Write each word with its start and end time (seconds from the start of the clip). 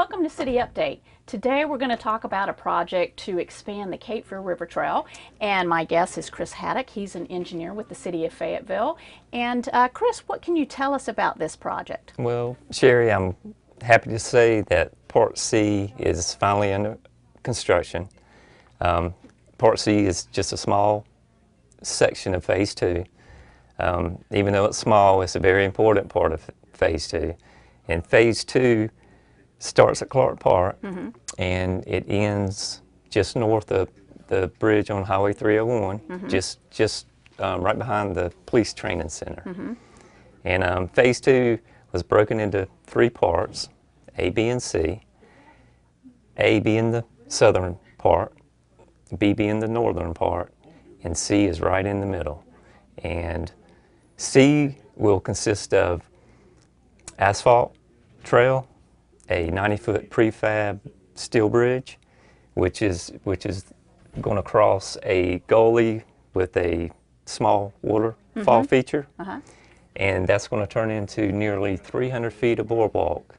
Welcome 0.00 0.22
to 0.22 0.30
City 0.30 0.54
Update. 0.54 1.00
Today 1.26 1.66
we're 1.66 1.76
going 1.76 1.90
to 1.90 1.96
talk 2.02 2.24
about 2.24 2.48
a 2.48 2.54
project 2.54 3.18
to 3.18 3.38
expand 3.38 3.92
the 3.92 3.98
Cape 3.98 4.26
Fear 4.26 4.40
River 4.40 4.64
Trail. 4.64 5.06
And 5.42 5.68
my 5.68 5.84
guest 5.84 6.16
is 6.16 6.30
Chris 6.30 6.54
Haddock. 6.54 6.88
He's 6.88 7.14
an 7.16 7.26
engineer 7.26 7.74
with 7.74 7.90
the 7.90 7.94
City 7.94 8.24
of 8.24 8.32
Fayetteville. 8.32 8.96
And 9.34 9.68
uh, 9.74 9.88
Chris, 9.88 10.20
what 10.20 10.40
can 10.40 10.56
you 10.56 10.64
tell 10.64 10.94
us 10.94 11.06
about 11.06 11.38
this 11.38 11.54
project? 11.54 12.14
Well, 12.18 12.56
Sherry, 12.70 13.12
I'm 13.12 13.36
happy 13.82 14.08
to 14.08 14.18
say 14.18 14.62
that 14.68 14.94
Part 15.08 15.36
C 15.36 15.92
is 15.98 16.32
finally 16.32 16.72
under 16.72 16.96
construction. 17.42 18.08
Um, 18.80 19.12
Part 19.58 19.80
C 19.80 20.06
is 20.06 20.24
just 20.32 20.54
a 20.54 20.56
small 20.56 21.04
section 21.82 22.32
of 22.32 22.42
Phase 22.42 22.74
2. 22.74 23.04
Um, 23.78 24.24
even 24.30 24.54
though 24.54 24.64
it's 24.64 24.78
small, 24.78 25.20
it's 25.20 25.36
a 25.36 25.40
very 25.40 25.66
important 25.66 26.08
part 26.08 26.32
of 26.32 26.50
Phase 26.72 27.06
2. 27.08 27.34
And 27.88 28.06
Phase 28.06 28.44
2 28.44 28.88
starts 29.60 30.02
at 30.02 30.08
Clark 30.08 30.40
Park 30.40 30.76
and 31.38 31.84
it 31.86 32.04
ends 32.08 32.82
just 33.10 33.36
north 33.36 33.70
of 33.70 33.88
the 34.26 34.48
bridge 34.58 34.90
on 34.90 35.04
Highway 35.04 35.32
301, 35.32 36.28
just, 36.28 36.58
just 36.70 37.06
um, 37.38 37.60
right 37.62 37.78
behind 37.78 38.14
the 38.16 38.32
police 38.46 38.72
training 38.74 39.08
center. 39.10 39.42
And 40.44 40.64
um, 40.64 40.88
phase 40.88 41.20
two 41.20 41.58
was 41.92 42.02
broken 42.02 42.40
into 42.40 42.66
three 42.86 43.10
parts, 43.10 43.68
A, 44.18 44.30
B, 44.30 44.48
and 44.48 44.62
C. 44.62 45.02
A 46.36 46.60
being 46.60 46.90
the 46.90 47.04
southern 47.28 47.76
part, 47.98 48.32
B 49.18 49.32
being 49.34 49.60
the 49.60 49.68
northern 49.68 50.14
part, 50.14 50.52
and 51.04 51.16
C 51.16 51.44
is 51.46 51.60
right 51.60 51.84
in 51.84 52.00
the 52.00 52.06
middle. 52.06 52.44
And 52.98 53.52
C 54.16 54.76
will 54.96 55.20
consist 55.20 55.74
of 55.74 56.02
asphalt 57.18 57.74
trail, 58.24 58.66
a 59.30 59.48
90-foot 59.50 60.10
prefab 60.10 60.80
steel 61.14 61.48
bridge, 61.48 61.98
which 62.54 62.82
is 62.82 63.12
which 63.24 63.46
is 63.46 63.64
going 64.20 64.36
to 64.36 64.42
cross 64.42 64.96
a 65.04 65.38
gully 65.46 66.02
with 66.34 66.56
a 66.56 66.90
small 67.26 67.72
waterfall 67.82 68.64
feature 68.64 69.06
Uh-huh. 69.20 69.40
and 69.96 70.26
that's 70.26 70.48
going 70.48 70.60
to 70.62 70.66
turn 70.66 70.90
into 70.90 71.30
nearly 71.30 71.76
300 71.76 72.32
feet 72.32 72.58
of 72.58 72.66
boardwalk. 72.68 73.36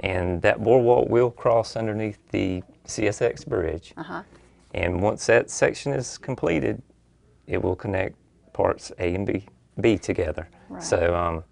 And 0.00 0.40
that 0.42 0.62
boardwalk 0.62 1.08
will 1.08 1.30
cross 1.30 1.76
underneath 1.76 2.18
the 2.30 2.62
CSX 2.86 3.46
bridge. 3.46 3.92
Uh-huh. 3.96 4.22
And 4.74 5.02
once 5.02 5.26
that 5.26 5.50
section 5.50 5.92
is 5.92 6.18
completed, 6.18 6.82
it 7.46 7.62
will 7.62 7.76
connect 7.76 8.16
parts 8.52 8.92
A 8.98 9.14
and 9.14 9.26
B, 9.26 9.46
B 9.80 9.98
together. 9.98 10.48
Right. 10.68 10.82
So 10.82 11.14
um, 11.14 11.44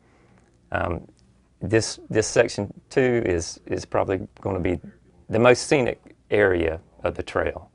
um, 0.72 1.06
this 1.70 1.98
this 2.10 2.26
section 2.26 2.72
two 2.90 3.22
is 3.24 3.60
is 3.66 3.84
probably 3.84 4.26
going 4.40 4.56
to 4.56 4.62
be 4.62 4.80
the 5.28 5.38
most 5.38 5.66
scenic 5.66 6.14
area 6.30 6.80
of 7.02 7.14
the 7.14 7.22
trail. 7.22 7.70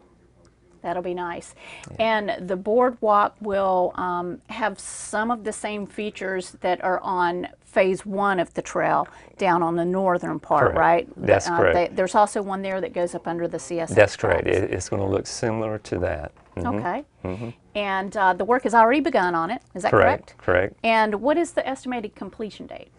That'll 0.81 1.03
be 1.03 1.13
nice. 1.13 1.55
And 1.99 2.47
the 2.47 2.55
boardwalk 2.55 3.35
will 3.41 3.91
um, 3.95 4.41
have 4.47 4.79
some 4.79 5.29
of 5.29 5.43
the 5.43 5.51
same 5.51 5.85
features 5.85 6.51
that 6.61 6.81
are 6.85 7.01
on 7.01 7.49
phase 7.65 8.05
one 8.05 8.39
of 8.39 8.53
the 8.53 8.61
trail 8.61 9.05
down 9.37 9.61
on 9.61 9.75
the 9.75 9.83
northern 9.83 10.39
part, 10.39 10.61
Correct. 10.73 10.79
right? 10.79 11.09
That's 11.17 11.49
Uh, 11.49 11.57
correct. 11.57 11.73
they- 11.75 11.95
there's 11.95 12.15
also 12.15 12.41
one 12.41 12.61
there 12.61 12.79
that 12.79 12.93
goes 12.93 13.13
up 13.13 13.27
under 13.27 13.45
the 13.47 13.57
CSX. 13.59 13.93
That's 13.93 14.15
correct. 14.15 14.47
It, 14.47 14.71
it's 14.71 14.87
going 14.87 15.01
to 15.01 15.07
look 15.07 15.27
similar 15.27 15.79
to 15.79 15.99
that. 15.99 16.31
Mhm. 16.55 16.79
Okay. 17.25 17.55
And 17.75 18.15
uh, 18.15 18.33
the 18.33 18.45
work 18.45 18.63
has 18.63 18.73
already 18.73 19.01
begun 19.01 19.35
on 19.35 19.51
it. 19.51 19.61
Is 19.75 19.83
that 19.83 19.91
correct? 19.91 20.37
Correct. 20.37 20.37
Correct. 20.37 20.75
And 20.83 21.15
what 21.21 21.37
is 21.37 21.51
the 21.51 21.67
estimated 21.67 22.15
completion 22.15 22.67
date? 22.67 22.89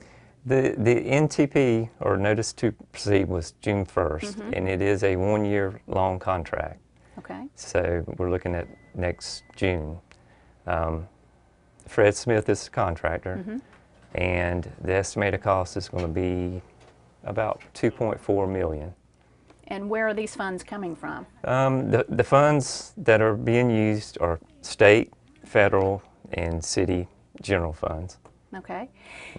The 0.47 0.75
the 0.79 0.95
NTP 0.95 1.91
or 2.01 2.17
notice 2.17 2.53
to 2.55 2.73
proceed 2.93 3.29
was 3.29 3.53
June 3.61 3.85
1st, 3.85 4.21
Mm-hmm. 4.37 4.53
and 4.55 4.69
it 4.69 4.81
is 4.81 5.05
a 5.05 5.17
one 5.17 5.45
year 5.45 5.81
long 5.87 6.19
contract. 6.19 6.81
Okay. 7.19 7.45
So 7.55 8.03
we're 8.17 8.31
looking 8.31 8.55
at 8.55 8.67
next 8.95 9.43
June. 9.57 9.99
Um, 10.67 11.07
Fred 11.87 12.15
Smith 12.15 12.49
is 12.49 12.65
the 12.65 12.71
contractor, 12.71 13.37
Mm-hmm. 13.37 13.59
and 14.15 14.71
the 14.83 14.95
estimated 14.95 15.43
cost 15.43 15.77
is 15.77 15.89
going 15.89 16.05
to 16.05 16.09
be 16.13 16.63
about 17.25 17.61
2.4 17.75 18.49
million. 18.49 18.95
And 19.69 19.89
where 19.91 20.09
are 20.09 20.15
these 20.15 20.35
funds 20.35 20.65
coming 20.65 20.97
from? 20.97 21.27
Um, 21.45 21.91
the, 21.91 22.05
the 22.09 22.25
funds 22.25 22.93
that 22.97 23.21
are 23.21 23.37
being 23.37 23.71
used 23.71 24.19
are 24.21 24.41
state, 24.63 25.13
federal, 25.45 26.03
and 26.33 26.65
city 26.65 27.07
general 27.43 27.73
funds. 27.73 28.19
Okay. 28.57 28.89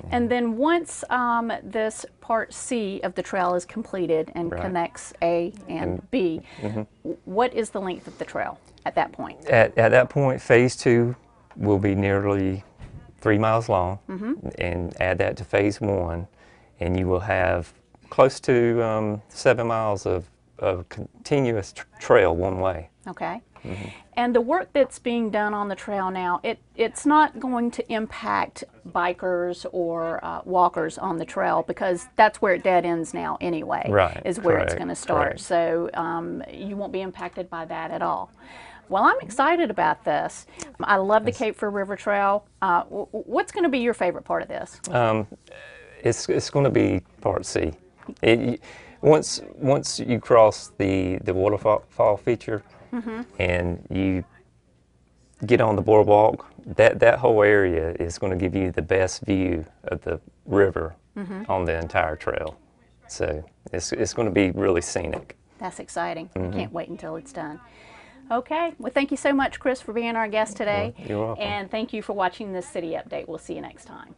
And 0.10 0.30
then 0.30 0.56
once 0.58 1.04
um, 1.10 1.52
this 1.64 2.06
part 2.22 2.54
C 2.54 3.02
of 3.04 3.14
the 3.16 3.22
trail 3.22 3.56
is 3.56 3.66
completed 3.66 4.32
and 4.36 4.52
Right. 4.52 4.62
connects 4.62 5.14
A 5.22 5.54
and 5.68 6.10
B, 6.12 6.42
w- 6.62 6.86
what 7.26 7.54
is 7.54 7.72
the 7.72 7.82
length 7.82 8.08
of 8.08 8.18
the 8.18 8.26
trail 8.26 8.58
at 8.86 8.96
that 8.96 9.12
point? 9.12 9.46
At, 9.48 9.78
at 9.78 9.90
that 9.90 10.10
point, 10.10 10.42
phase 10.42 10.76
two 10.78 11.16
will 11.58 11.80
be 11.80 11.94
nearly 11.94 12.64
three 13.20 13.38
miles 13.38 13.68
long, 13.70 14.00
and 14.58 15.00
add 15.02 15.18
that 15.20 15.38
to 15.38 15.44
phase 15.44 15.80
one, 15.82 16.28
and 16.80 16.98
you 16.98 17.06
will 17.08 17.20
have 17.20 17.74
close 18.10 18.40
to 18.40 18.82
um, 18.84 19.22
seven 19.30 19.68
miles 19.68 20.06
of, 20.06 20.26
of 20.58 20.88
continuous 20.90 21.74
tr- 21.74 21.86
trail 22.00 22.36
one 22.36 22.60
way. 22.60 22.90
Okay. 23.08 23.42
Mm-hmm. 23.64 23.90
And 24.18 24.36
the 24.36 24.42
work 24.42 24.70
that's 24.74 25.00
being 25.00 25.30
done 25.30 25.54
on 25.54 25.68
the 25.68 25.76
trail 25.76 26.12
now, 26.12 26.40
it, 26.44 26.60
it's 26.76 27.06
not 27.06 27.40
going 27.40 27.72
to 27.72 27.94
impact 27.94 28.64
bikers 28.90 29.66
or 29.72 30.24
uh, 30.24 30.42
walkers 30.46 30.98
on 30.98 31.18
the 31.18 31.26
trail 31.26 31.64
because 31.68 32.08
that's 32.16 32.42
where 32.42 32.54
it 32.54 32.64
dead 32.64 32.86
ends 32.86 33.14
now 33.14 33.38
anyway, 33.40 33.86
Right, 33.90 34.22
is 34.26 34.40
where 34.40 34.58
it's 34.60 34.74
going 34.74 34.90
to 34.90 34.96
start. 34.96 35.30
correct. 35.30 35.40
So 35.42 35.90
um, 35.94 36.44
you 36.52 36.76
won't 36.76 36.92
be 36.92 37.02
impacted 37.02 37.50
by 37.50 37.66
that 37.66 37.92
at 37.92 38.02
all. 38.02 38.32
Well, 38.90 39.06
I'm 39.06 39.20
excited 39.22 39.72
about 39.72 40.04
this. 40.04 40.46
I 40.82 40.98
love 40.98 41.24
the 41.24 41.32
Cape 41.32 41.56
Fear 41.56 41.70
River 41.70 41.96
Trail. 41.96 42.46
Uh, 42.62 42.84
what's 42.84 43.54
going 43.54 43.64
to 43.64 43.70
be 43.70 43.80
your 43.80 43.94
favorite 43.94 44.26
part 44.26 44.42
of 44.42 44.50
this? 44.50 44.82
Um, 44.90 45.28
it's 46.04 46.28
it's 46.28 46.50
going 46.50 46.66
to 46.66 46.72
be 46.72 47.02
part 47.22 47.46
C. 47.46 47.72
It, 48.22 48.62
once 49.02 49.42
once 49.56 50.00
you 50.00 50.20
cross 50.20 50.72
the 50.78 51.20
the 51.24 51.34
waterfall 51.34 51.84
fall 52.92 53.02
feature, 53.02 53.26
and 53.40 53.86
you 53.90 54.24
get 55.46 55.62
on 55.62 55.76
the 55.76 55.82
boardwalk, 55.82 56.46
that 56.66 57.00
that 57.00 57.20
whole 57.20 57.42
area 57.42 57.96
is 58.00 58.20
going 58.20 58.32
to 58.32 58.38
give 58.38 58.56
you 58.56 58.72
the 58.72 58.82
best 58.82 59.22
view 59.24 59.66
of 59.86 60.02
the 60.02 60.20
river 60.46 60.96
on 61.48 61.66
the 61.66 61.78
entire 61.78 62.16
trail. 62.16 62.58
So 63.08 63.44
it's 63.74 63.92
it's 63.92 64.14
going 64.14 64.28
to 64.28 64.34
be 64.34 64.52
really 64.52 64.82
scenic. 64.82 65.38
That's 65.58 65.80
exciting. 65.80 66.30
Mm-hmm. 66.36 66.58
Can't 66.58 66.74
wait 66.74 66.90
until 66.90 67.16
it's 67.18 67.34
done. 67.34 67.60
Okay. 68.32 68.74
Well, 68.80 68.92
thank 68.94 69.12
you 69.12 69.18
so 69.18 69.34
much, 69.34 69.60
Chris, 69.60 69.82
for 69.82 69.94
being 69.94 70.16
our 70.16 70.28
guest 70.30 70.56
today. 70.56 70.94
You're 70.98 71.20
welcome. 71.20 71.44
And 71.44 71.70
thank 71.70 71.92
you 71.92 72.02
for 72.02 72.14
watching 72.14 72.54
this 72.54 72.68
city 72.68 72.92
update. 72.92 73.28
We'll 73.28 73.38
see 73.38 73.56
you 73.56 73.62
next 73.62 73.86
time. 73.86 74.16